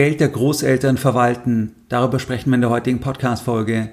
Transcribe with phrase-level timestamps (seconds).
[0.00, 1.74] Geld der Großeltern verwalten.
[1.90, 3.90] Darüber sprechen wir in der heutigen Podcast-Folge.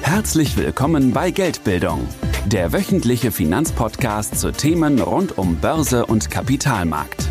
[0.00, 2.06] Herzlich willkommen bei Geldbildung,
[2.46, 7.28] der wöchentliche Finanzpodcast zu Themen rund um Börse und Kapitalmarkt.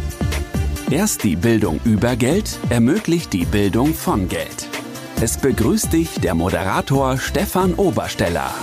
[0.89, 4.67] Erst die Bildung über Geld ermöglicht die Bildung von Geld.
[5.21, 8.53] Es begrüßt dich der Moderator Stefan Obersteller.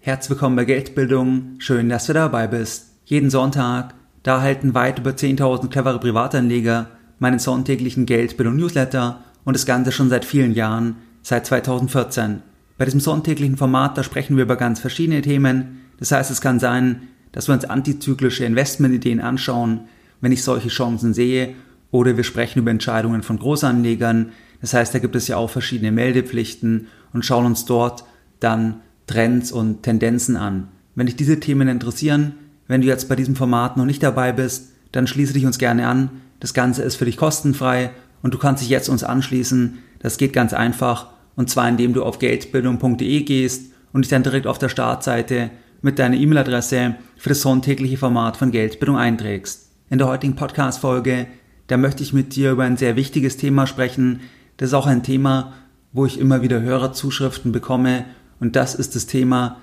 [0.00, 1.54] Herzlich willkommen bei Geldbildung.
[1.58, 2.86] Schön, dass du dabei bist.
[3.04, 3.94] Jeden Sonntag,
[4.24, 6.88] da erhalten weit über 10.000 clevere Privatanleger
[7.20, 12.42] meinen sonntäglichen Geldbildung-Newsletter und das Ganze schon seit vielen Jahren, seit 2014.
[12.76, 15.82] Bei diesem sonntäglichen Format, da sprechen wir über ganz verschiedene Themen.
[15.98, 19.82] Das heißt, es kann sein, dass wir uns antizyklische Investmentideen anschauen,
[20.20, 21.54] wenn ich solche Chancen sehe,
[21.90, 24.32] oder wir sprechen über Entscheidungen von Großanlegern.
[24.60, 28.04] Das heißt, da gibt es ja auch verschiedene Meldepflichten und schauen uns dort
[28.40, 30.68] dann Trends und Tendenzen an.
[30.94, 32.32] Wenn dich diese Themen interessieren,
[32.66, 35.86] wenn du jetzt bei diesem Format noch nicht dabei bist, dann schließe dich uns gerne
[35.86, 36.10] an.
[36.40, 37.90] Das Ganze ist für dich kostenfrei
[38.22, 39.78] und du kannst dich jetzt uns anschließen.
[39.98, 44.46] Das geht ganz einfach und zwar indem du auf geldbildung.de gehst und dich dann direkt
[44.46, 45.50] auf der Startseite
[45.82, 49.70] mit deiner E-Mail-Adresse für das sonntägliche Format von Geldbildung einträgst.
[49.90, 51.26] In der heutigen Podcast-Folge,
[51.66, 54.20] da möchte ich mit dir über ein sehr wichtiges Thema sprechen.
[54.56, 55.52] Das ist auch ein Thema,
[55.92, 58.06] wo ich immer wieder Hörerzuschriften bekomme
[58.40, 59.60] und das ist das Thema,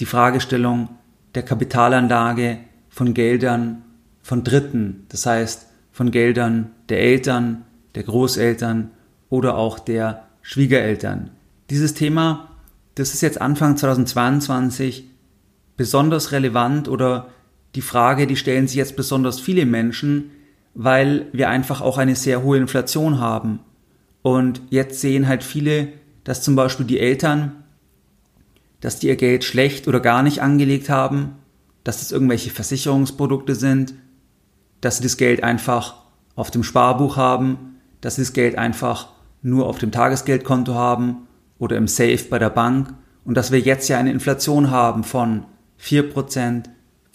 [0.00, 0.88] die Fragestellung
[1.34, 3.82] der Kapitalanlage von Geldern
[4.22, 8.90] von Dritten, das heißt von Geldern der Eltern, der Großeltern
[9.28, 11.30] oder auch der Schwiegereltern.
[11.70, 12.50] Dieses Thema,
[12.94, 15.04] das ist jetzt Anfang 2022
[15.76, 17.28] besonders relevant oder
[17.74, 20.30] die Frage, die stellen sich jetzt besonders viele Menschen,
[20.74, 23.60] weil wir einfach auch eine sehr hohe Inflation haben.
[24.22, 25.88] Und jetzt sehen halt viele,
[26.24, 27.61] dass zum Beispiel die Eltern
[28.82, 31.36] dass die ihr Geld schlecht oder gar nicht angelegt haben,
[31.84, 33.94] dass es irgendwelche Versicherungsprodukte sind,
[34.82, 35.94] dass sie das Geld einfach
[36.34, 39.08] auf dem Sparbuch haben, dass sie das Geld einfach
[39.40, 42.92] nur auf dem Tagesgeldkonto haben oder im Safe bei der Bank
[43.24, 45.44] und dass wir jetzt ja eine Inflation haben von
[45.80, 46.64] 4%,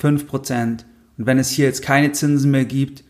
[0.01, 0.85] 5%
[1.17, 3.03] und wenn es hier jetzt keine Zinsen mehr gibt,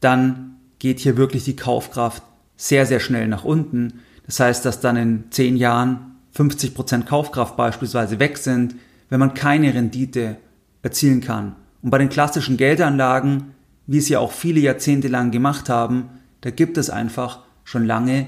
[0.00, 2.22] dann geht hier wirklich die Kaufkraft
[2.56, 4.00] sehr, sehr schnell nach unten.
[4.26, 8.74] Das heißt, dass dann in 10 Jahren 50% Kaufkraft beispielsweise weg sind,
[9.08, 10.36] wenn man keine Rendite
[10.82, 11.56] erzielen kann.
[11.82, 13.54] Und bei den klassischen Geldanlagen,
[13.86, 16.10] wie es ja auch viele Jahrzehnte lang gemacht haben,
[16.40, 18.26] da gibt es einfach schon lange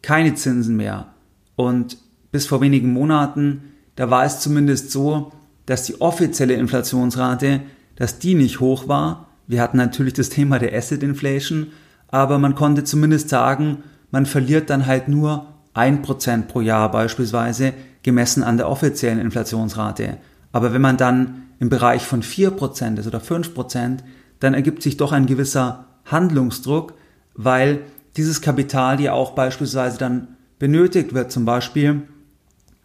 [0.00, 1.06] keine Zinsen mehr.
[1.56, 1.98] Und
[2.30, 3.62] bis vor wenigen Monaten,
[3.96, 5.32] da war es zumindest so,
[5.66, 7.60] dass die offizielle Inflationsrate,
[7.96, 9.28] dass die nicht hoch war.
[9.46, 11.68] Wir hatten natürlich das Thema der Asset Inflation,
[12.08, 13.78] aber man konnte zumindest sagen,
[14.10, 17.72] man verliert dann halt nur 1% pro Jahr beispielsweise,
[18.02, 20.18] gemessen an der offiziellen Inflationsrate.
[20.52, 23.98] Aber wenn man dann im Bereich von 4% ist oder 5%,
[24.40, 26.94] dann ergibt sich doch ein gewisser Handlungsdruck,
[27.34, 27.80] weil
[28.16, 32.02] dieses Kapital ja auch beispielsweise dann benötigt wird, zum Beispiel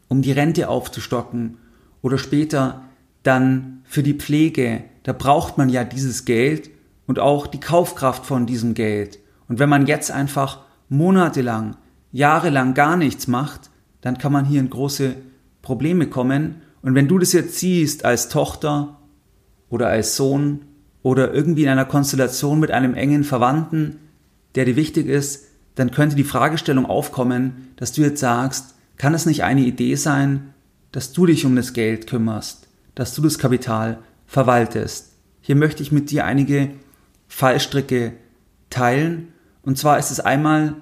[0.08, 1.58] um die Rente aufzustocken
[2.02, 2.84] oder später
[3.24, 4.84] dann für die Pflege.
[5.04, 6.70] Da braucht man ja dieses Geld
[7.08, 9.20] und auch die Kaufkraft von diesem Geld.
[9.50, 10.60] Und wenn man jetzt einfach
[10.90, 11.76] monatelang
[12.18, 13.70] jahrelang gar nichts macht,
[14.02, 15.14] dann kann man hier in große
[15.62, 16.64] Probleme kommen.
[16.82, 18.98] Und wenn du das jetzt siehst als Tochter
[19.70, 20.62] oder als Sohn
[21.04, 24.00] oder irgendwie in einer Konstellation mit einem engen Verwandten,
[24.56, 25.46] der dir wichtig ist,
[25.76, 30.56] dann könnte die Fragestellung aufkommen, dass du jetzt sagst, kann es nicht eine Idee sein,
[30.92, 35.14] dass du dich um das Geld kümmerst, dass du das Kapital verwaltest.
[35.40, 36.72] Hier möchte ich mit dir einige
[37.28, 38.14] Fallstricke
[38.72, 39.34] teilen.
[39.62, 40.78] Und zwar ist es einmal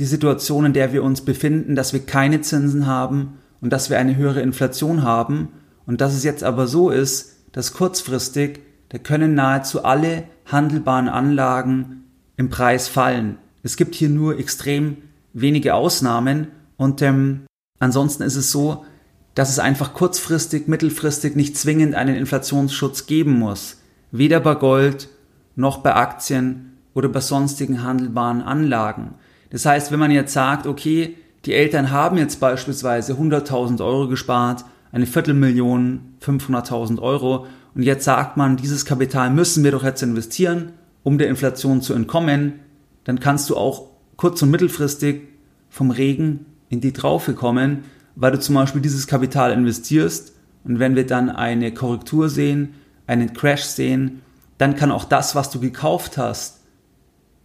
[0.00, 3.98] die Situation, in der wir uns befinden, dass wir keine Zinsen haben und dass wir
[3.98, 5.48] eine höhere Inflation haben
[5.84, 12.04] und dass es jetzt aber so ist, dass kurzfristig, da können nahezu alle handelbaren Anlagen
[12.38, 13.36] im Preis fallen.
[13.62, 14.96] Es gibt hier nur extrem
[15.34, 16.46] wenige Ausnahmen
[16.78, 17.42] und ähm,
[17.78, 18.86] ansonsten ist es so,
[19.34, 23.82] dass es einfach kurzfristig, mittelfristig nicht zwingend einen Inflationsschutz geben muss.
[24.12, 25.08] Weder bei Gold
[25.56, 29.14] noch bei Aktien oder bei sonstigen handelbaren Anlagen.
[29.50, 34.64] Das heißt, wenn man jetzt sagt, okay, die Eltern haben jetzt beispielsweise 100.000 Euro gespart,
[34.92, 40.72] eine Viertelmillion, 500.000 Euro und jetzt sagt man, dieses Kapital müssen wir doch jetzt investieren,
[41.02, 42.60] um der Inflation zu entkommen,
[43.04, 45.22] dann kannst du auch kurz- und mittelfristig
[45.70, 47.84] vom Regen in die Traufe kommen,
[48.16, 50.34] weil du zum Beispiel dieses Kapital investierst.
[50.64, 52.74] Und wenn wir dann eine Korrektur sehen,
[53.06, 54.20] einen Crash sehen,
[54.58, 56.59] dann kann auch das, was du gekauft hast,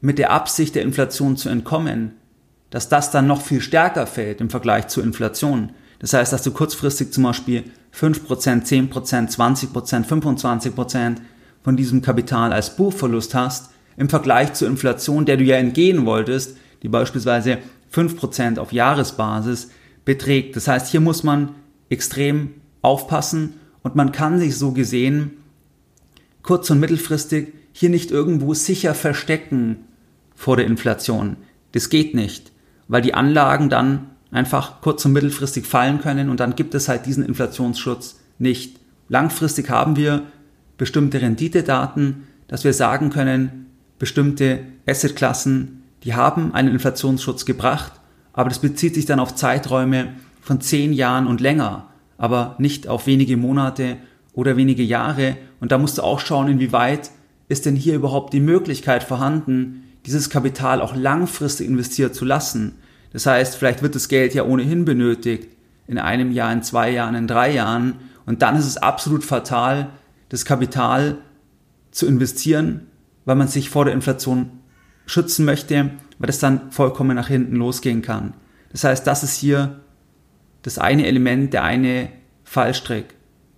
[0.06, 2.12] mit der Absicht der Inflation zu entkommen,
[2.70, 5.72] dass das dann noch viel stärker fällt im Vergleich zur Inflation.
[5.98, 8.22] Das heißt, dass du kurzfristig zum Beispiel 5%,
[8.68, 8.92] 10%,
[9.36, 11.16] 20%, 25%
[11.64, 16.56] von diesem Kapital als Buchverlust hast, im Vergleich zur Inflation, der du ja entgehen wolltest,
[16.84, 17.58] die beispielsweise
[17.92, 19.72] 5% auf Jahresbasis
[20.04, 20.56] beträgt.
[20.56, 21.56] Das heißt, hier muss man
[21.90, 22.52] extrem
[22.84, 25.32] aufpassen und man kann sich so gesehen
[26.44, 29.78] kurz- und mittelfristig hier nicht irgendwo sicher verstecken
[30.36, 31.38] vor der Inflation.
[31.72, 32.52] Das geht nicht,
[32.88, 37.06] weil die Anlagen dann einfach kurz- und mittelfristig fallen können und dann gibt es halt
[37.06, 38.80] diesen Inflationsschutz nicht.
[39.08, 40.24] Langfristig haben wir
[40.78, 43.68] bestimmte Renditedaten, dass wir sagen können,
[43.98, 47.94] bestimmte Assetklassen, die haben einen Inflationsschutz gebracht,
[48.34, 50.10] aber das bezieht sich dann auf Zeiträume
[50.42, 53.98] von zehn Jahren und länger, aber nicht auf wenige Monate
[54.34, 55.38] oder wenige Jahre.
[55.60, 57.10] Und da musst du auch schauen, inwieweit
[57.48, 62.76] ist denn hier überhaupt die Möglichkeit vorhanden, dieses Kapital auch langfristig investiert zu lassen.
[63.12, 65.50] Das heißt, vielleicht wird das Geld ja ohnehin benötigt,
[65.88, 67.96] in einem Jahr, in zwei Jahren, in drei Jahren.
[68.26, 69.90] Und dann ist es absolut fatal,
[70.30, 71.18] das Kapital
[71.92, 72.88] zu investieren,
[73.26, 74.52] weil man sich vor der Inflation
[75.06, 78.34] schützen möchte, weil das dann vollkommen nach hinten losgehen kann.
[78.72, 79.80] Das heißt, das ist hier
[80.64, 82.10] das eine Element, der eine
[82.44, 83.16] Fallstrick.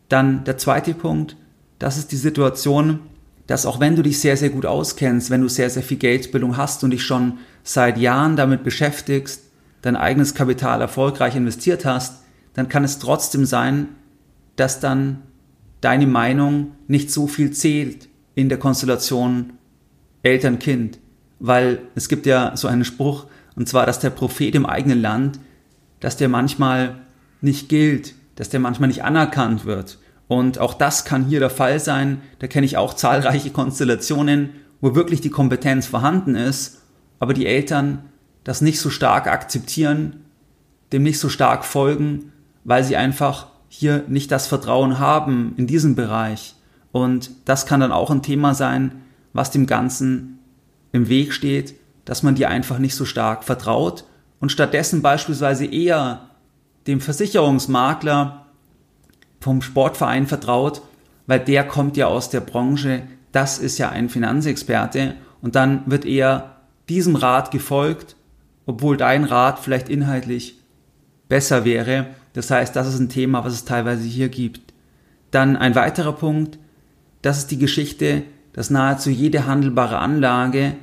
[0.09, 1.37] Dann der zweite Punkt,
[1.79, 2.99] das ist die Situation,
[3.47, 6.57] dass auch wenn du dich sehr, sehr gut auskennst, wenn du sehr, sehr viel Geldbildung
[6.57, 9.43] hast und dich schon seit Jahren damit beschäftigst,
[9.81, 12.23] dein eigenes Kapital erfolgreich investiert hast,
[12.53, 13.89] dann kann es trotzdem sein,
[14.57, 15.23] dass dann
[15.81, 19.53] deine Meinung nicht so viel zählt in der Konstellation
[20.23, 20.99] Eltern-Kind.
[21.39, 25.39] Weil es gibt ja so einen Spruch, und zwar, dass der Prophet im eigenen Land,
[25.99, 26.95] dass der manchmal
[27.41, 29.99] nicht gilt, dass der manchmal nicht anerkannt wird.
[30.27, 32.21] Und auch das kann hier der Fall sein.
[32.39, 34.49] Da kenne ich auch zahlreiche Konstellationen,
[34.81, 36.83] wo wirklich die Kompetenz vorhanden ist,
[37.19, 38.03] aber die Eltern
[38.43, 40.25] das nicht so stark akzeptieren,
[40.93, 42.31] dem nicht so stark folgen,
[42.63, 46.55] weil sie einfach hier nicht das Vertrauen haben in diesem Bereich.
[46.91, 49.03] Und das kann dann auch ein Thema sein,
[49.33, 50.39] was dem Ganzen
[50.91, 51.75] im Weg steht,
[52.05, 54.05] dass man dir einfach nicht so stark vertraut
[54.39, 56.29] und stattdessen beispielsweise eher
[56.87, 58.46] dem Versicherungsmakler
[59.39, 60.81] vom Sportverein vertraut,
[61.25, 66.05] weil der kommt ja aus der Branche, das ist ja ein Finanzexperte und dann wird
[66.05, 66.57] eher
[66.89, 68.15] diesem Rat gefolgt,
[68.65, 70.59] obwohl dein Rat vielleicht inhaltlich
[71.27, 72.07] besser wäre.
[72.33, 74.73] Das heißt, das ist ein Thema, was es teilweise hier gibt.
[75.31, 76.57] Dann ein weiterer Punkt,
[77.21, 78.23] das ist die Geschichte,
[78.53, 80.75] dass nahezu jede handelbare Anlage,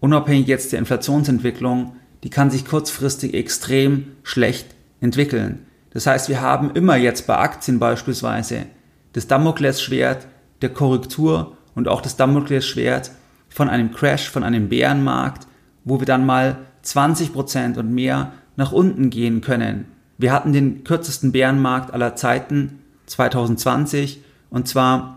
[0.00, 5.66] unabhängig jetzt der Inflationsentwicklung, die kann sich kurzfristig extrem schlecht entwickeln.
[5.92, 8.66] Das heißt, wir haben immer jetzt bei Aktien beispielsweise
[9.12, 10.26] das Damoklesschwert
[10.62, 13.10] der Korrektur und auch das Damoklesschwert
[13.48, 15.46] von einem Crash, von einem Bärenmarkt,
[15.84, 19.86] wo wir dann mal 20% und mehr nach unten gehen können.
[20.18, 25.16] Wir hatten den kürzesten Bärenmarkt aller Zeiten 2020 und zwar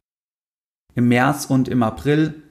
[0.95, 2.42] im März und im April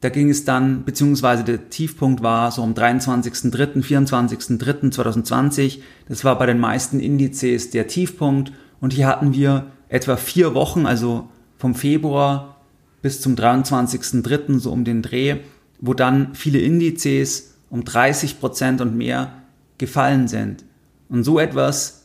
[0.00, 5.80] da ging es dann, beziehungsweise der Tiefpunkt war so am 23.03., 24.03.2020.
[6.08, 8.52] Das war bei den meisten Indizes der Tiefpunkt.
[8.80, 11.28] Und hier hatten wir etwa vier Wochen, also
[11.58, 12.60] vom Februar
[13.02, 15.38] bis zum 23.03., so um den Dreh,
[15.80, 19.32] wo dann viele Indizes um 30 Prozent und mehr
[19.78, 20.64] gefallen sind.
[21.08, 22.04] Und so etwas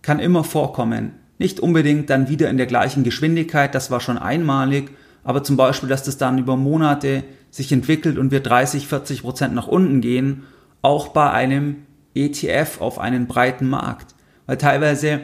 [0.00, 1.12] kann immer vorkommen.
[1.38, 4.92] Nicht unbedingt dann wieder in der gleichen Geschwindigkeit, das war schon einmalig,
[5.24, 9.54] aber zum Beispiel, dass das dann über Monate sich entwickelt und wir 30, 40 Prozent
[9.54, 10.44] nach unten gehen,
[10.80, 14.14] auch bei einem ETF auf einen breiten Markt.
[14.46, 15.20] Weil teilweise,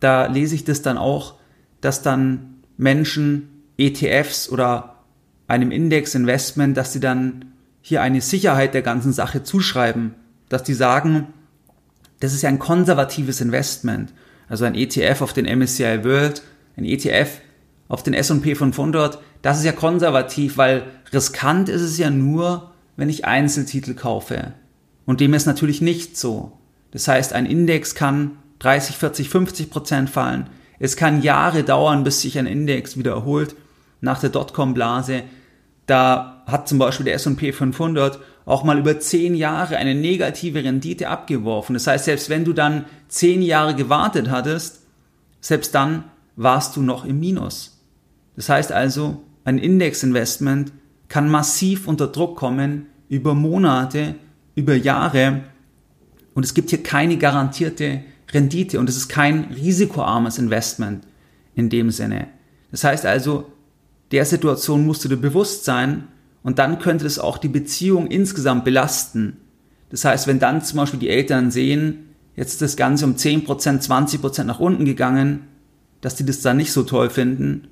[0.00, 1.34] da lese ich das dann auch,
[1.80, 4.96] dass dann Menschen ETFs oder
[5.48, 7.46] einem Index-Investment, dass sie dann
[7.80, 10.14] hier eine Sicherheit der ganzen Sache zuschreiben,
[10.48, 11.28] dass die sagen,
[12.20, 14.12] das ist ja ein konservatives Investment.
[14.48, 16.42] Also ein ETF auf den MSCI World,
[16.76, 17.40] ein ETF
[17.88, 23.08] auf den S&P 500, das ist ja konservativ, weil riskant ist es ja nur, wenn
[23.08, 24.54] ich Einzeltitel kaufe.
[25.04, 26.52] Und dem ist natürlich nicht so.
[26.90, 30.48] Das heißt, ein Index kann 30, 40, 50 Prozent fallen.
[30.78, 33.54] Es kann Jahre dauern, bis sich ein Index wieder erholt.
[34.00, 35.22] Nach der Dotcom-Blase,
[35.86, 41.08] da hat zum Beispiel der S&P 500 auch mal über zehn Jahre eine negative Rendite
[41.08, 41.74] abgeworfen.
[41.74, 44.82] Das heißt, selbst wenn du dann zehn Jahre gewartet hattest,
[45.40, 46.04] selbst dann
[46.36, 47.75] warst du noch im Minus.
[48.36, 50.72] Das heißt also, ein Indexinvestment
[51.08, 54.14] kann massiv unter Druck kommen über Monate,
[54.54, 55.42] über Jahre
[56.34, 61.06] und es gibt hier keine garantierte Rendite und es ist kein risikoarmes Investment
[61.54, 62.28] in dem Sinne.
[62.70, 63.50] Das heißt also,
[64.10, 66.08] der Situation musst du dir bewusst sein
[66.42, 69.38] und dann könnte es auch die Beziehung insgesamt belasten.
[69.90, 73.46] Das heißt, wenn dann zum Beispiel die Eltern sehen, jetzt ist das Ganze um 10%,
[73.46, 75.44] 20% nach unten gegangen,
[76.00, 77.68] dass die das dann nicht so toll finden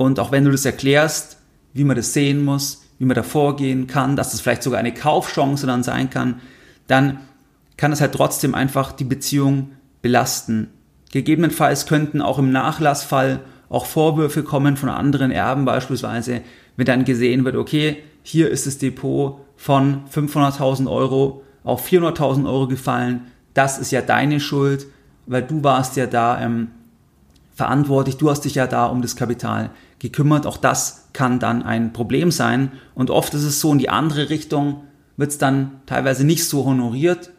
[0.00, 1.36] und auch wenn du das erklärst,
[1.74, 4.94] wie man das sehen muss, wie man da vorgehen kann, dass es vielleicht sogar eine
[4.94, 6.40] Kaufchance dann sein kann,
[6.86, 7.18] dann
[7.76, 10.68] kann es halt trotzdem einfach die Beziehung belasten.
[11.12, 16.40] Gegebenenfalls könnten auch im Nachlassfall auch Vorwürfe kommen von anderen Erben beispielsweise,
[16.78, 22.68] wenn dann gesehen wird, okay, hier ist das Depot von 500.000 Euro auf 400.000 Euro
[22.68, 24.86] gefallen, das ist ja deine Schuld,
[25.26, 26.68] weil du warst ja da ähm,
[27.54, 29.68] verantwortlich, du hast dich ja da um das Kapital
[30.00, 30.46] gekümmert.
[30.46, 32.72] Auch das kann dann ein Problem sein.
[32.94, 34.82] Und oft ist es so, in die andere Richtung
[35.16, 37.30] wird es dann teilweise nicht so honoriert,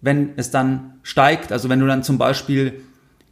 [0.00, 1.52] wenn es dann steigt.
[1.52, 2.80] Also wenn du dann zum Beispiel,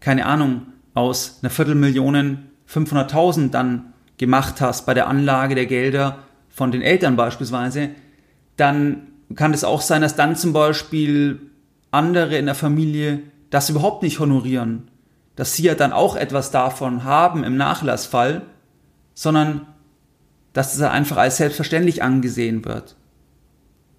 [0.01, 2.39] keine Ahnung, aus einer Viertelmillion
[2.69, 7.91] 500.000 dann gemacht hast bei der Anlage der Gelder von den Eltern beispielsweise,
[8.57, 11.51] dann kann es auch sein, dass dann zum Beispiel
[11.91, 14.89] andere in der Familie das überhaupt nicht honorieren,
[15.37, 18.43] dass sie ja dann auch etwas davon haben im Nachlassfall,
[19.15, 19.67] sondern
[20.53, 22.97] dass es einfach als selbstverständlich angesehen wird.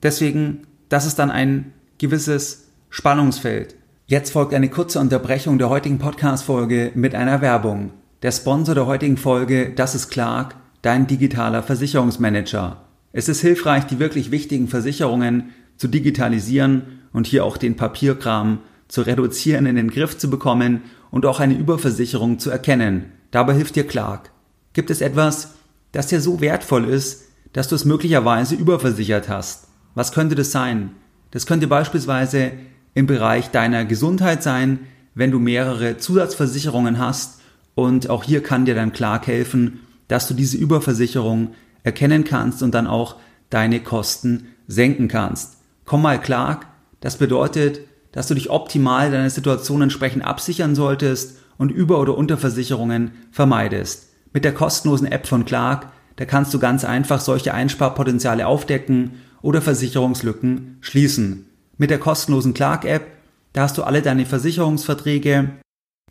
[0.04, 3.76] Deswegen, das ist dann ein gewisses Spannungsfeld.
[4.08, 7.92] Jetzt folgt eine kurze Unterbrechung der heutigen Podcast-Folge mit einer Werbung.
[8.22, 12.84] Der Sponsor der heutigen Folge, das ist Clark, dein digitaler Versicherungsmanager.
[13.12, 19.02] Es ist hilfreich, die wirklich wichtigen Versicherungen zu digitalisieren und hier auch den Papierkram zu
[19.02, 23.06] reduzieren, in den Griff zu bekommen und auch eine Überversicherung zu erkennen.
[23.32, 24.35] Dabei hilft dir Clark.
[24.76, 25.54] Gibt es etwas,
[25.94, 29.70] das dir so wertvoll ist, dass du es möglicherweise überversichert hast?
[29.96, 30.92] Was könnte das sein?
[31.32, 32.52] Das könnte beispielsweise
[32.94, 34.80] im Bereich deiner Gesundheit sein,
[35.14, 37.40] wenn du mehrere Zusatzversicherungen hast
[37.74, 39.80] und auch hier kann dir dann Clark helfen,
[40.10, 41.54] dass du diese Überversicherung
[41.84, 43.16] erkennen kannst und dann auch
[43.50, 45.56] deine Kosten senken kannst.
[45.86, 46.68] Komm mal Clark,
[47.00, 47.80] das bedeutet,
[48.12, 54.10] dass du dich optimal deiner Situation entsprechend absichern solltest und Über- oder Unterversicherungen vermeidest.
[54.36, 59.62] Mit der kostenlosen App von Clark, da kannst du ganz einfach solche Einsparpotenziale aufdecken oder
[59.62, 61.46] Versicherungslücken schließen.
[61.78, 63.08] Mit der kostenlosen Clark-App,
[63.54, 65.52] da hast du alle deine Versicherungsverträge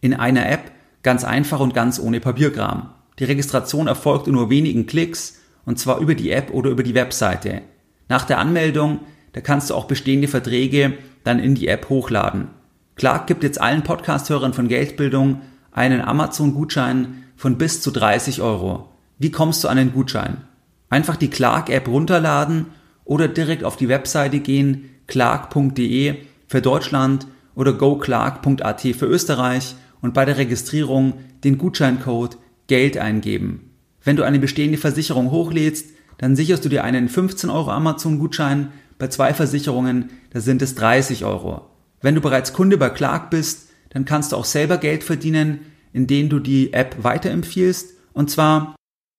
[0.01, 2.95] in einer App, ganz einfach und ganz ohne Papierkram.
[3.19, 6.95] Die Registration erfolgt in nur wenigen Klicks und zwar über die App oder über die
[6.95, 7.61] Webseite.
[8.09, 9.01] Nach der Anmeldung,
[9.35, 12.49] da kannst du auch bestehende Verträge dann in die App hochladen.
[12.97, 15.43] Clark gibt jetzt allen Podcast-Hörern von Geldbildung
[15.75, 18.89] einen Amazon-Gutschein von bis zu 30 Euro.
[19.19, 20.39] Wie kommst du an den Gutschein?
[20.89, 22.67] Einfach die Clark-App runterladen
[23.05, 26.17] oder direkt auf die Webseite gehen, clark.de
[26.47, 33.71] für Deutschland oder goclark.at für Österreich und bei der Registrierung den Gutscheincode Geld eingeben.
[34.03, 35.89] Wenn du eine bestehende Versicherung hochlädst,
[36.19, 38.73] dann sicherst du dir einen 15 Euro Amazon-Gutschein.
[38.99, 41.63] Bei zwei Versicherungen, da sind es 30 Euro.
[42.01, 45.61] Wenn du bereits Kunde bei Clark bist, dann kannst du auch selber Geld verdienen,
[45.93, 47.95] indem du die App weiterempfiehlst.
[48.13, 48.77] Und zwar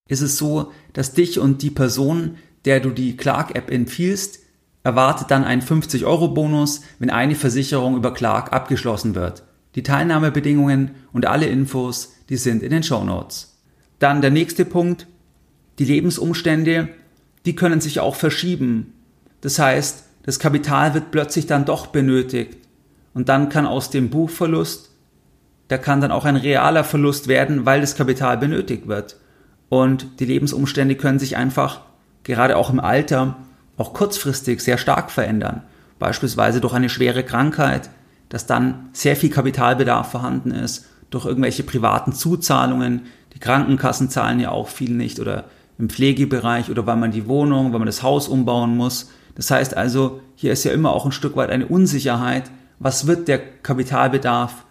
[0.07, 4.39] ist es so, dass dich und die Person, der du die Clark-App empfiehlst,
[4.83, 9.43] erwartet dann einen 50-Euro-Bonus, wenn eine Versicherung über Clark abgeschlossen wird.
[9.73, 13.57] Die Teilnahmebedingungen und alle Infos, die sind in den Show Notes.
[13.97, 15.07] Dann der nächste Punkt,
[15.79, 16.89] die Lebensumstände,
[17.45, 18.93] die können sich auch verschieben.
[19.41, 22.57] Das heißt, das Kapital wird plötzlich dann doch benötigt.
[23.15, 24.91] Und dann kann aus dem Buchverlust,
[25.69, 29.15] da kann dann auch ein realer Verlust werden, weil das Kapital benötigt wird.
[29.69, 31.81] Und die Lebensumstände können sich einfach,
[32.23, 33.37] gerade auch im Alter,
[33.77, 35.63] auch kurzfristig sehr stark verändern.
[35.97, 37.89] Beispielsweise durch eine schwere Krankheit,
[38.29, 43.03] dass dann sehr viel Kapitalbedarf vorhanden ist, durch irgendwelche privaten Zuzahlungen,
[43.33, 45.45] die Krankenkassen zahlen ja auch viel nicht oder
[45.77, 49.09] im Pflegebereich oder weil man die Wohnung, weil man das Haus umbauen muss.
[49.35, 52.51] Das heißt also, hier ist ja immer auch ein Stück weit eine Unsicherheit.
[52.79, 54.65] Was wird der Kapitalbedarf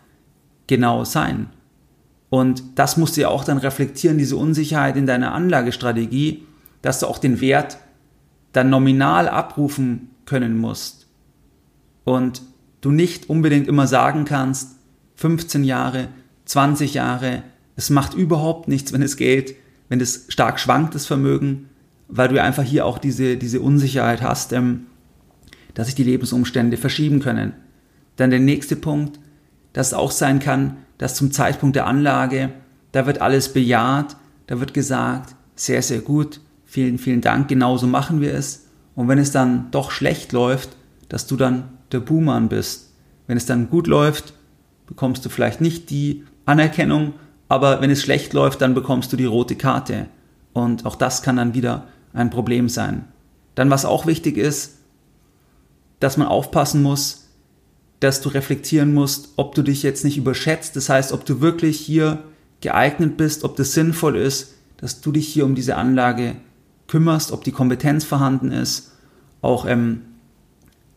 [0.66, 1.48] genau sein?
[2.30, 6.42] Und das musst du ja auch dann reflektieren, diese Unsicherheit in deiner Anlagestrategie,
[6.82, 7.78] dass du auch den Wert
[8.52, 11.06] dann nominal abrufen können musst.
[12.04, 12.42] Und
[12.80, 14.76] du nicht unbedingt immer sagen kannst,
[15.16, 16.08] 15 Jahre,
[16.44, 17.42] 20 Jahre,
[17.76, 19.54] es macht überhaupt nichts, wenn es Geld,
[19.88, 21.68] wenn es stark schwankt, das Vermögen,
[22.08, 24.86] weil du einfach hier auch diese, diese Unsicherheit hast, ähm,
[25.74, 27.52] dass sich die Lebensumstände verschieben können.
[28.16, 29.18] Dann der nächste Punkt,
[29.72, 32.52] dass auch sein kann, dass zum Zeitpunkt der Anlage,
[32.92, 34.16] da wird alles bejaht,
[34.46, 38.66] da wird gesagt, sehr, sehr gut, vielen, vielen Dank, genauso machen wir es.
[38.94, 40.76] Und wenn es dann doch schlecht läuft,
[41.08, 42.92] dass du dann der Buhmann bist.
[43.26, 44.34] Wenn es dann gut läuft,
[44.86, 47.14] bekommst du vielleicht nicht die Anerkennung,
[47.48, 50.06] aber wenn es schlecht läuft, dann bekommst du die rote Karte.
[50.52, 53.04] Und auch das kann dann wieder ein Problem sein.
[53.54, 54.78] Dann, was auch wichtig ist,
[56.00, 57.23] dass man aufpassen muss,
[58.04, 60.76] dass du reflektieren musst, ob du dich jetzt nicht überschätzt.
[60.76, 62.22] Das heißt, ob du wirklich hier
[62.60, 66.36] geeignet bist, ob das sinnvoll ist, dass du dich hier um diese Anlage
[66.86, 68.92] kümmerst, ob die Kompetenz vorhanden ist,
[69.40, 70.02] auch ähm,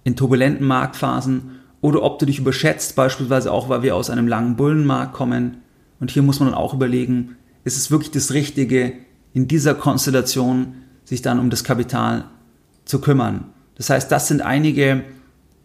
[0.04, 4.58] in turbulenten Marktphasen oder ob du dich überschätzt, beispielsweise auch, weil wir aus einem langen
[4.58, 5.58] Bullenmarkt kommen.
[6.02, 8.94] Und hier muss man dann auch überlegen, ist es wirklich das Richtige,
[9.34, 12.26] in dieser Konstellation sich dann um das Kapital
[12.84, 13.46] zu kümmern.
[13.76, 15.04] Das heißt, das sind einige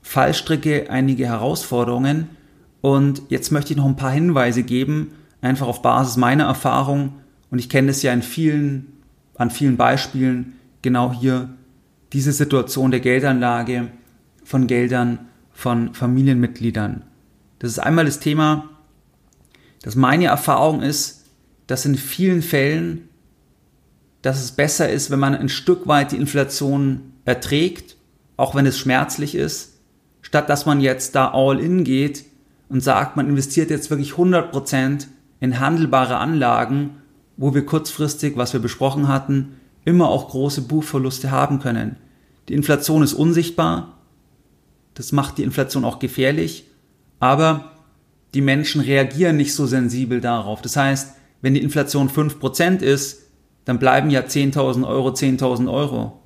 [0.03, 2.29] Fallstricke, einige Herausforderungen.
[2.81, 7.15] Und jetzt möchte ich noch ein paar Hinweise geben, einfach auf Basis meiner Erfahrung.
[7.51, 8.93] Und ich kenne es ja in vielen,
[9.37, 11.49] an vielen Beispielen, genau hier
[12.13, 13.89] diese Situation der Geldanlage
[14.45, 15.21] von Geldern
[15.53, 17.05] von Familienmitgliedern.
[17.59, 18.69] Das ist einmal das Thema,
[19.83, 21.27] dass meine Erfahrung ist,
[21.67, 23.09] dass in vielen Fällen,
[24.23, 27.97] dass es besser ist, wenn man ein Stück weit die Inflation erträgt,
[28.37, 29.72] auch wenn es schmerzlich ist,
[30.33, 32.25] statt dass man jetzt da all in geht
[32.71, 35.07] und sagt, man investiert jetzt wirklich 100%
[35.41, 37.03] in handelbare Anlagen,
[37.37, 41.97] wo wir kurzfristig, was wir besprochen hatten, immer auch große Buchverluste haben können.
[42.49, 43.99] Die Inflation ist unsichtbar,
[44.95, 46.65] das macht die Inflation auch gefährlich,
[47.21, 47.73] aber
[48.33, 50.63] die Menschen reagieren nicht so sensibel darauf.
[50.63, 53.27] Das heißt, wenn die Inflation 5% ist,
[53.67, 56.23] dann bleiben ja 10.000 Euro 10.000 Euro.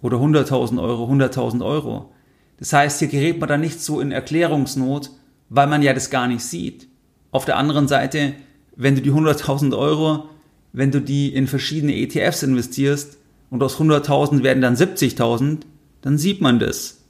[0.00, 2.11] Oder 100.000 Euro 100.000 Euro.
[2.58, 5.10] Das heißt, hier gerät man dann nicht so in Erklärungsnot,
[5.48, 6.88] weil man ja das gar nicht sieht.
[7.30, 8.34] Auf der anderen Seite,
[8.76, 10.28] wenn du die 100.000 Euro,
[10.72, 13.18] wenn du die in verschiedene ETFs investierst
[13.50, 15.60] und aus 100.000 werden dann 70.000,
[16.00, 17.02] dann sieht man das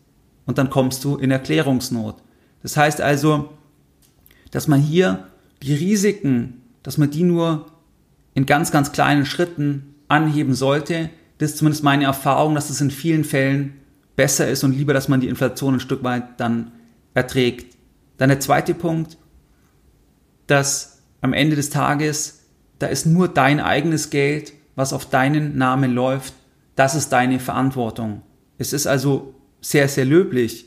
[0.47, 2.17] und dann kommst du in Erklärungsnot.
[2.63, 3.51] Das heißt also,
[4.51, 5.29] dass man hier
[5.63, 7.67] die Risiken, dass man die nur
[8.35, 11.11] in ganz, ganz kleinen Schritten anheben sollte.
[11.39, 13.75] Das ist zumindest meine Erfahrung, dass es in vielen Fällen
[14.17, 16.73] besser ist und lieber, dass man die Inflation ein Stück weit dann
[17.15, 17.77] erträgt.
[18.19, 19.17] Dann der zweite Punkt,
[20.47, 22.47] dass am Ende des Tages,
[22.79, 26.35] da ist nur dein eigenes Geld, was auf deinen Namen läuft,
[26.77, 28.23] das ist deine Verantwortung.
[28.59, 30.67] Es ist also sehr, sehr löblich,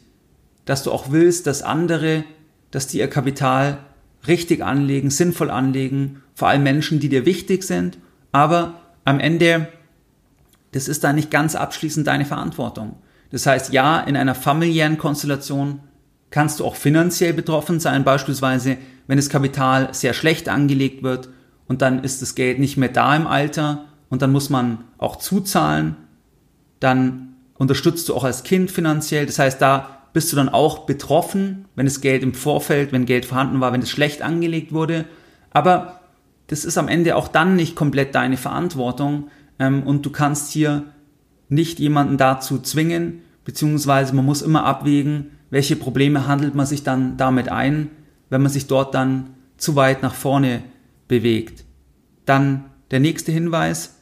[0.66, 2.24] dass du auch willst, dass andere,
[2.72, 3.79] dass die ihr Kapital
[4.27, 7.98] richtig anlegen, sinnvoll anlegen, vor allem Menschen, die dir wichtig sind,
[8.31, 9.68] aber am Ende,
[10.72, 12.98] das ist dann nicht ganz abschließend deine Verantwortung.
[13.31, 15.79] Das heißt, ja, in einer familiären Konstellation
[16.29, 21.29] kannst du auch finanziell betroffen sein, beispielsweise wenn das Kapital sehr schlecht angelegt wird
[21.68, 25.18] und dann ist das Geld nicht mehr da im Alter und dann muss man auch
[25.18, 25.96] zuzahlen,
[26.79, 29.25] dann unterstützt du auch als Kind finanziell.
[29.25, 33.25] Das heißt, da bist du dann auch betroffen, wenn das Geld im Vorfeld, wenn Geld
[33.25, 35.05] vorhanden war, wenn es schlecht angelegt wurde.
[35.51, 36.01] Aber
[36.48, 40.83] das ist am Ende auch dann nicht komplett deine Verantwortung ähm, und du kannst hier
[41.50, 47.18] nicht jemanden dazu zwingen, beziehungsweise man muss immer abwägen, welche Probleme handelt man sich dann
[47.18, 47.90] damit ein,
[48.29, 50.64] wenn man sich dort dann zu weit nach vorne
[51.08, 51.64] bewegt.
[52.25, 53.96] Dann der nächste Hinweis,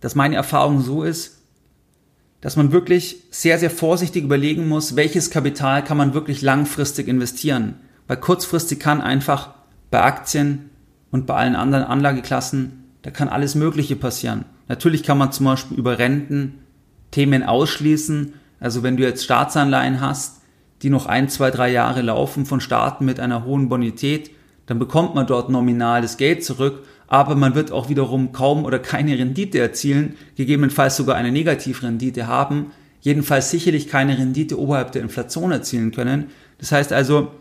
[0.00, 1.38] dass meine Erfahrung so ist,
[2.40, 7.76] dass man wirklich sehr, sehr vorsichtig überlegen muss, welches Kapital kann man wirklich langfristig investieren.
[8.06, 9.54] Weil kurzfristig kann einfach
[9.90, 10.70] bei Aktien
[11.10, 14.44] und bei allen anderen Anlageklassen, da kann alles Mögliche passieren.
[14.68, 16.60] Natürlich kann man zum Beispiel über Renten
[17.10, 18.34] Themen ausschließen.
[18.60, 20.42] Also wenn du jetzt Staatsanleihen hast,
[20.82, 24.30] die noch ein, zwei, drei Jahre laufen von Staaten mit einer hohen Bonität,
[24.66, 28.78] dann bekommt man dort nominal das Geld zurück aber man wird auch wiederum kaum oder
[28.78, 35.50] keine Rendite erzielen, gegebenenfalls sogar eine Negativrendite haben, jedenfalls sicherlich keine Rendite oberhalb der Inflation
[35.50, 36.26] erzielen können.
[36.58, 37.32] Das heißt also,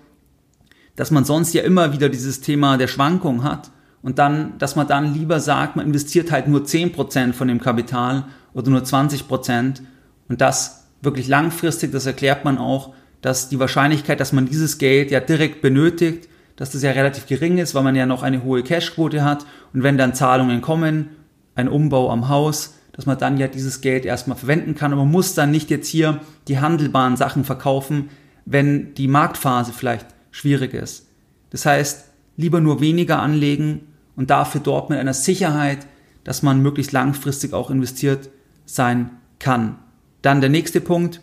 [0.95, 3.69] dass man sonst ja immer wieder dieses Thema der Schwankung hat
[4.01, 8.25] und dann, dass man dann lieber sagt, man investiert halt nur 10% von dem Kapital
[8.53, 9.81] oder nur 20%
[10.29, 15.11] und das wirklich langfristig, das erklärt man auch, dass die Wahrscheinlichkeit, dass man dieses Geld
[15.11, 18.63] ja direkt benötigt, dass das ja relativ gering ist, weil man ja noch eine hohe
[18.63, 19.45] Cashquote hat.
[19.73, 21.09] Und wenn dann Zahlungen kommen,
[21.55, 24.91] ein Umbau am Haus, dass man dann ja dieses Geld erstmal verwenden kann.
[24.91, 28.09] Und man muss dann nicht jetzt hier die handelbaren Sachen verkaufen,
[28.45, 31.07] wenn die Marktphase vielleicht schwierig ist.
[31.51, 32.06] Das heißt,
[32.37, 33.81] lieber nur weniger anlegen
[34.15, 35.85] und dafür dort mit einer Sicherheit,
[36.23, 38.29] dass man möglichst langfristig auch investiert
[38.65, 39.79] sein kann.
[40.21, 41.21] Dann der nächste Punkt,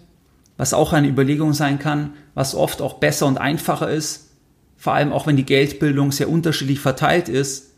[0.56, 4.30] was auch eine Überlegung sein kann, was oft auch besser und einfacher ist,
[4.76, 7.70] vor allem auch wenn die Geldbildung sehr unterschiedlich verteilt ist,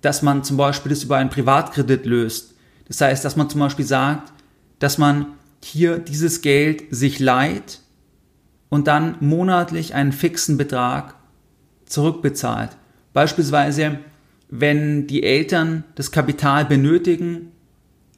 [0.00, 2.54] dass man zum Beispiel das über einen Privatkredit löst.
[2.88, 4.32] Das heißt, dass man zum Beispiel sagt,
[4.78, 5.26] dass man
[5.62, 7.80] hier dieses Geld sich leiht
[8.68, 11.14] und dann monatlich einen fixen Betrag
[11.92, 12.70] zurückbezahlt.
[13.12, 13.98] Beispielsweise,
[14.48, 17.52] wenn die Eltern das Kapital benötigen,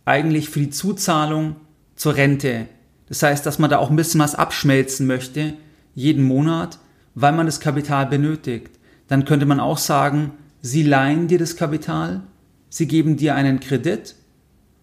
[0.05, 1.57] eigentlich für die Zuzahlung
[1.97, 2.67] zur Rente.
[3.09, 5.55] Das heißt, dass man da auch ein bisschen was abschmelzen möchte,
[5.95, 6.79] jeden Monat
[7.15, 8.79] weil man das Kapital benötigt.
[9.09, 12.23] Dann könnte man auch sagen, sie leihen dir das Kapital,
[12.69, 14.17] sie geben dir einen Kredit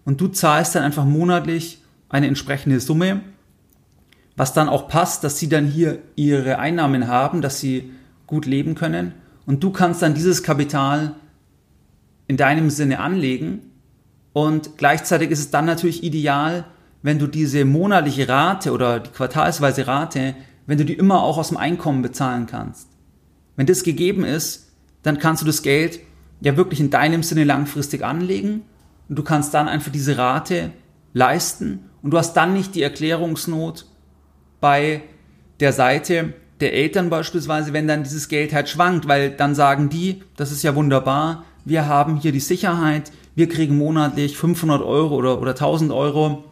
[0.04, 3.20] und du zahlst dann einfach monatlich eine entsprechende Summe,
[4.36, 7.90] was dann auch passt, dass sie dann hier ihre Einnahmen haben, dass sie
[8.32, 9.12] gut leben können.
[9.44, 11.16] Und du kannst dann dieses Kapital
[12.28, 13.60] in deinem Sinne anlegen.
[14.32, 16.64] Und gleichzeitig ist es dann natürlich ideal,
[17.02, 20.34] wenn du diese monatliche Rate oder die quartalsweise Rate,
[20.66, 22.88] wenn du die immer auch aus dem Einkommen bezahlen kannst.
[23.56, 26.00] Wenn das gegeben ist, dann kannst du das Geld
[26.40, 28.62] ja wirklich in deinem Sinne langfristig anlegen.
[29.10, 30.70] Und du kannst dann einfach diese Rate
[31.12, 31.90] leisten.
[32.00, 33.84] Und du hast dann nicht die Erklärungsnot
[34.58, 35.02] bei
[35.60, 40.22] der Seite der Eltern beispielsweise, wenn dann dieses Geld halt schwankt, weil dann sagen die,
[40.36, 45.40] das ist ja wunderbar, wir haben hier die Sicherheit, wir kriegen monatlich 500 Euro oder,
[45.40, 46.44] oder 1000 Euro,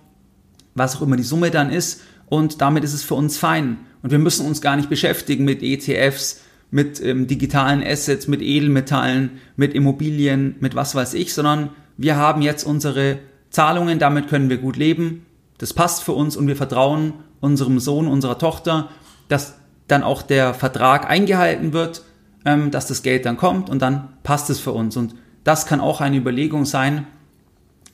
[0.74, 3.78] was auch immer die Summe dann ist und damit ist es für uns fein.
[4.02, 9.30] Und wir müssen uns gar nicht beschäftigen mit ETFs, mit ähm, digitalen Assets, mit Edelmetallen,
[9.56, 13.18] mit Immobilien, mit was weiß ich, sondern wir haben jetzt unsere
[13.50, 15.26] Zahlungen, damit können wir gut leben.
[15.58, 18.88] Das passt für uns und wir vertrauen unserem Sohn, unserer Tochter,
[19.28, 19.59] dass
[19.90, 22.02] dann auch der Vertrag eingehalten wird,
[22.44, 24.96] ähm, dass das Geld dann kommt und dann passt es für uns.
[24.96, 27.06] Und das kann auch eine Überlegung sein,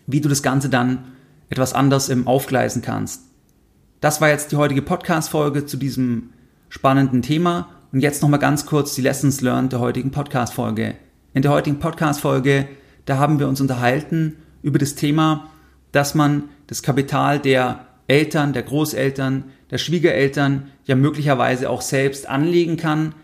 [0.07, 1.13] wie du das Ganze dann
[1.49, 3.23] etwas anders im aufgleisen kannst.
[4.01, 6.31] Das war jetzt die heutige Podcast-Folge zu diesem
[6.69, 7.69] spannenden Thema.
[7.93, 10.97] Und jetzt nochmal ganz kurz die Lessons learned der heutigen Podcast-Folge.
[11.35, 12.69] In der heutigen Podcast-Folge,
[13.05, 15.49] da haben wir uns unterhalten über das Thema,
[15.93, 22.77] dass man das Kapital der Eltern, der Großeltern, der Schwiegereltern ja möglicherweise auch selbst anlegen
[22.77, 23.15] kann,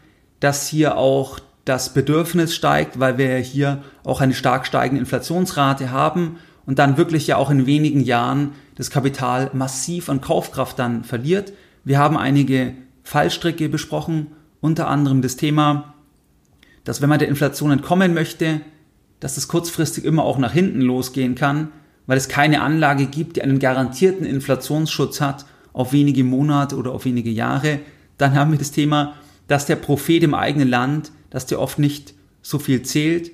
[0.40, 6.38] dass hier auch das Bedürfnis steigt, weil wir hier auch eine stark steigende Inflationsrate haben
[6.66, 11.52] und dann wirklich ja auch in wenigen Jahren das Kapital massiv an Kaufkraft dann verliert.
[11.84, 12.74] Wir haben einige
[13.04, 14.28] Fallstricke besprochen,
[14.60, 15.94] unter anderem das Thema,
[16.84, 18.60] dass wenn man der Inflation entkommen möchte,
[19.20, 21.68] dass das kurzfristig immer auch nach hinten losgehen kann,
[22.06, 27.04] weil es keine Anlage gibt, die einen garantierten Inflationsschutz hat auf wenige Monate oder auf
[27.04, 27.80] wenige Jahre.
[28.18, 29.14] Dann haben wir das Thema,
[29.48, 33.30] dass der Prophet im eigenen Land, dass der oft nicht so viel zählt.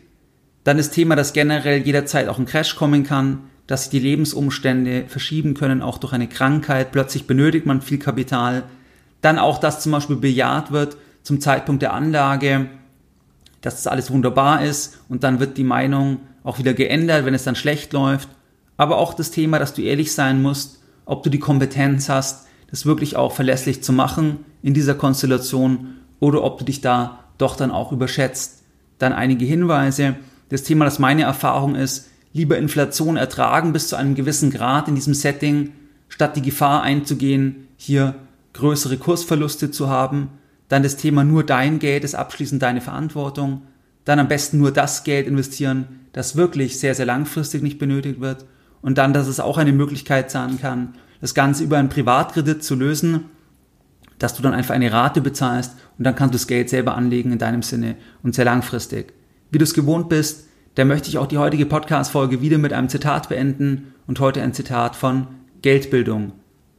[0.65, 5.05] Dann das Thema, dass generell jederzeit auch ein Crash kommen kann, dass sich die Lebensumstände
[5.09, 6.93] verschieben können, auch durch eine Krankheit.
[6.93, 8.65] Plötzlich benötigt man viel Kapital.
[9.21, 12.69] Dann auch, dass zum Beispiel bejaht wird zum Zeitpunkt der Anlage,
[13.61, 17.45] dass das alles wunderbar ist und dann wird die Meinung auch wieder geändert, wenn es
[17.45, 18.29] dann schlecht läuft.
[18.77, 20.78] Aber auch das Thema, dass du ehrlich sein musst,
[21.09, 26.45] ob du die Kompetenz hast, das wirklich auch verlässlich zu machen in dieser Konstellation oder
[26.45, 28.63] ob du dich da doch dann auch überschätzt.
[28.99, 30.17] Dann einige Hinweise.
[30.51, 34.97] Das Thema, das meine Erfahrung ist, lieber Inflation ertragen bis zu einem gewissen Grad in
[34.97, 35.73] diesem Setting,
[36.09, 38.17] statt die Gefahr einzugehen, hier
[38.53, 40.29] größere Kursverluste zu haben.
[40.69, 43.63] Dann das Thema nur dein Geld ist abschließend deine Verantwortung.
[44.05, 48.45] Dann am besten nur das Geld investieren, das wirklich sehr, sehr langfristig nicht benötigt wird.
[48.83, 52.75] Und dann, dass es auch eine Möglichkeit sein kann, das Ganze über einen Privatkredit zu
[52.75, 53.25] lösen,
[54.19, 57.33] dass du dann einfach eine Rate bezahlst und dann kannst du das Geld selber anlegen
[57.33, 59.13] in deinem Sinne und sehr langfristig.
[59.51, 62.89] Wie du es gewohnt bist, da möchte ich auch die heutige Podcast-Folge wieder mit einem
[62.89, 65.27] Zitat beenden und heute ein Zitat von
[65.63, 66.33] Geldbildung.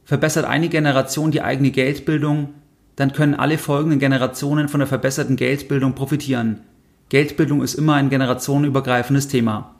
[0.04, 2.50] Verbessert eine Generation die eigene Geldbildung,
[2.96, 6.60] dann können alle folgenden Generationen von der verbesserten Geldbildung profitieren.
[7.08, 9.79] Geldbildung ist immer ein generationenübergreifendes Thema.